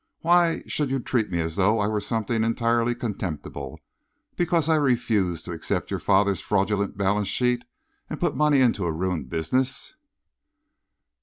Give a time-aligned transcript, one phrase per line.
[0.21, 3.79] Why should you treat me as though I were something entirely contemptible,
[4.35, 7.65] because I refused to accept your father's fraudulent balance sheet
[8.09, 9.93] and put money into a ruined business?"